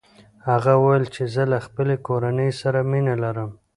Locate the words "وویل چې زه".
0.77-1.43